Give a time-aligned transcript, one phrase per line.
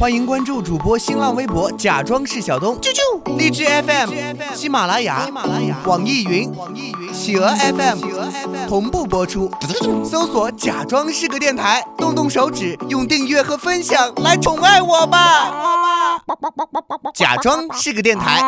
[0.00, 2.78] 欢迎关注主播新浪微博，假装是小东。
[2.80, 5.28] 啾啾，荔枝 FM、喜马拉雅、
[5.84, 6.52] 网易云、
[7.12, 7.98] 企鹅 FM
[8.68, 9.50] 同步播出。
[10.04, 16.20] 搜索“假装是个电台”，动动手指，用订阅和分享来宠爱我吧。
[17.14, 18.40] 假装是个电台。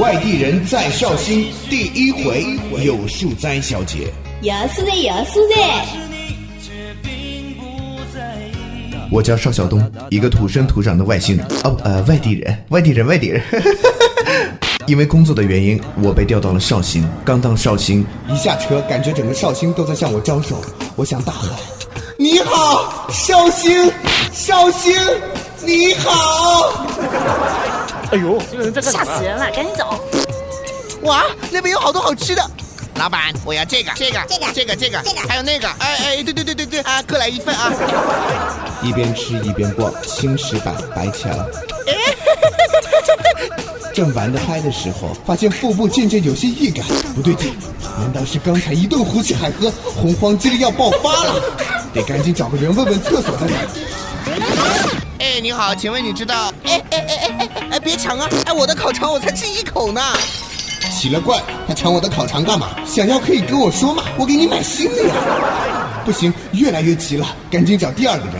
[0.00, 4.10] 外地人在绍兴第一回有树栽小姐。
[4.40, 5.54] 有树的有树的。
[9.10, 13.42] 我叫邵晓东，一个土生土长的外星人哦，呃，外地人，外地人，外地人。
[14.88, 17.06] 因为工作的原因，我被调到了绍兴。
[17.22, 20.64] 刚到绍兴，一下车，感觉整个绍兴都在向我招手。
[20.96, 21.50] 我想大喊
[22.16, 23.92] ：“你好，绍兴，
[24.32, 24.94] 绍兴，
[25.66, 26.82] 你好！”
[28.12, 29.98] 哎呦，这个人在干吓死人了，赶紧走！
[31.02, 32.50] 哇，那边有好多好吃的。
[32.96, 37.72] 老板，我要这个，这个，这个，这个，这个，这个，还有那个，哎哎，对对对对对啊，各来一份啊！
[38.82, 41.32] 一边吃一边逛，青石板白墙。
[41.86, 42.14] 哎。
[43.94, 47.56] 正玩得嗨的时候，发现腹部渐渐有些异感，不对劲，
[47.98, 51.42] 难道是刚才一顿胡吃海喝，洪荒之力要爆发了？
[51.94, 53.56] 得赶紧找个人问问厕所在哪。
[55.34, 56.52] 哎，你好，请问你知道？
[56.62, 58.28] 哎哎哎哎哎哎，别抢啊！
[58.44, 59.98] 哎，我的烤肠我才吃一口呢。
[60.94, 62.68] 奇了怪，他抢我的烤肠干嘛？
[62.84, 65.14] 想要可以跟我说嘛，我给你买新的呀。
[66.04, 68.34] 不行，越来越急了，赶紧找第二个人。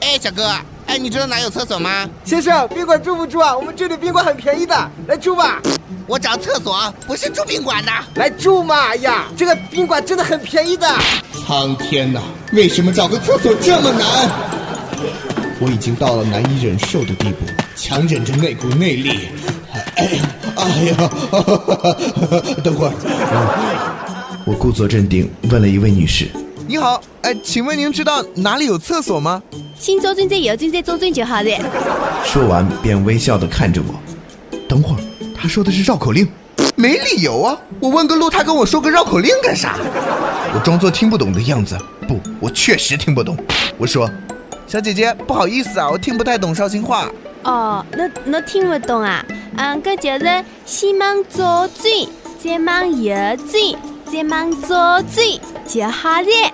[0.00, 0.50] 哎，小哥，
[0.86, 2.08] 哎，你知道哪有厕所吗？
[2.24, 3.54] 先生，宾馆住不住啊？
[3.54, 5.60] 我们这里宾馆很便宜的，来住吧。
[6.06, 7.92] 我找厕所，不是住宾馆的。
[8.14, 8.86] 来住嘛！
[8.88, 10.88] 哎呀，这个宾馆真的很便宜的。
[11.46, 12.22] 苍天呐，
[12.54, 14.59] 为什么找个厕所这么难？
[15.60, 17.44] 我已经到了难以忍受的地步，
[17.76, 19.28] 强忍着那股内力。
[19.96, 20.22] 哎呀，
[20.56, 20.96] 哎呀，
[22.64, 22.92] 等会儿，
[24.46, 26.26] 我故作镇定，问了一位女士
[26.66, 29.42] ：“你好，哎，请问您知道哪里有厕所吗？”
[29.78, 31.50] 先左转再右转再左转就好了。
[32.24, 33.94] 说完便微笑的看着我。
[34.66, 35.00] 等会儿，
[35.36, 36.26] 他说的是绕口令，
[36.74, 37.58] 没理由啊！
[37.80, 39.76] 我问个路，他跟我说个绕口令干啥？
[40.54, 41.76] 我装作听不懂的样子，
[42.08, 43.36] 不，我确实听不懂。
[43.76, 44.10] 我说
[44.70, 47.10] ：“小姐姐，不好意思啊，我听不太懂绍兴话。”
[47.42, 49.26] 哦，那那听不懂啊？
[49.56, 52.08] 嗯，搿就是先忙左转，
[52.38, 55.26] 再忙右转，再忙左转
[55.66, 56.52] 就好了。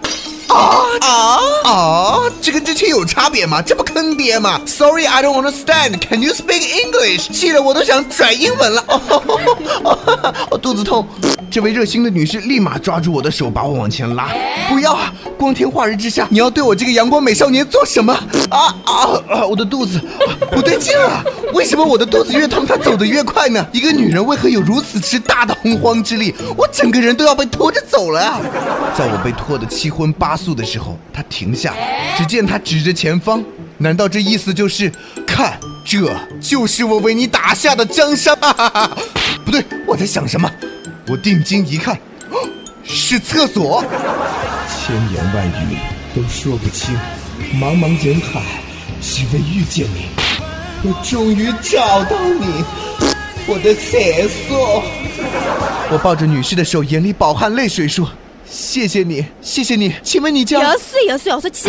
[0.48, 2.18] 啊啊啊！
[2.40, 3.60] 这跟之前有差别吗？
[3.60, 5.98] 这不坑爹吗？Sorry, I don't understand.
[6.08, 7.30] Can you speak English？
[7.32, 8.84] 气得我都想转英文了。
[10.50, 11.06] 我 肚子痛。
[11.50, 14.28] 这位热心的女士立马抓住我的手，把我往前拉。
[14.68, 15.12] 不要啊！
[15.38, 18.12] 光天化日之下，你要对我这个阳光美少年做什么？
[18.50, 18.92] 啊啊
[19.30, 19.46] 啊！
[19.46, 20.00] 我的肚子
[20.52, 21.24] 不对劲了。
[21.54, 23.64] 为什么我的肚子越痛，她走得越快呢？
[23.72, 26.34] 一个女人为何有如此之大的洪荒之力？
[26.56, 28.40] 我整个人都要被拖着走了啊！
[28.96, 31.74] 在我被拖得七荤八素的时候，他停下，
[32.16, 33.42] 只见他指着前方。
[33.78, 34.90] 难道这意思就是
[35.26, 36.08] 看，这
[36.40, 38.36] 就是我为你打下的江山？
[39.44, 40.50] 不对，我在想什么？
[41.08, 41.98] 我定睛一看，
[42.84, 43.84] 是厕所。
[44.68, 45.76] 千言万语
[46.14, 46.96] 都说不清，
[47.60, 48.42] 茫茫人海，
[49.00, 50.08] 只为遇见你。
[50.82, 52.64] 我终于找到你，
[53.46, 54.82] 我的厕所。
[55.90, 58.08] 我抱着女士的手，眼里饱含泪水，说
[58.48, 59.94] ：“谢谢你，谢谢你。
[60.02, 61.68] 请问你叫？”有事有事，我说七。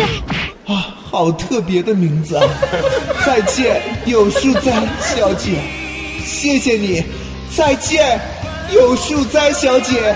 [0.66, 2.46] 啊，好特别的名字啊！
[3.26, 5.60] 再见，有树栽小姐。
[6.24, 7.02] 谢谢你，
[7.56, 8.20] 再见。
[8.70, 10.14] 有树栽小姐，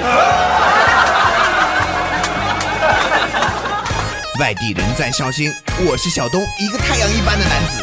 [4.38, 5.50] 外地人在绍兴，
[5.86, 7.82] 我是小东，一个太阳一般的男子。